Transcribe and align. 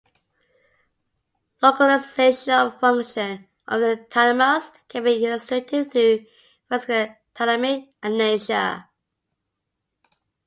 Localization 1.61 2.53
of 2.53 2.79
function 2.79 3.47
of 3.67 3.81
the 3.81 3.97
thalamus 4.09 4.71
can 4.89 5.03
be 5.03 5.23
illustrated 5.23 5.91
through 5.91 6.25
vascular 6.67 7.19
thalamic 7.35 7.89
amnesia. 8.01 8.89